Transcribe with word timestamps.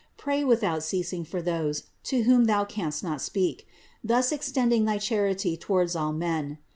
Pray 0.17 0.43
without 0.43 0.81
ceasing 0.81 1.23
for 1.23 1.43
those 1.43 1.83
to 2.01 2.23
whom 2.23 2.45
thou 2.45 2.65
canst 2.65 3.03
not 3.03 3.21
speak; 3.21 3.67
thus 4.03 4.31
extend 4.31 4.73
ing 4.73 4.85
thy 4.85 4.97
charity 4.97 5.55
towards 5.55 5.95
all 5.95 6.11
men. 6.11 6.57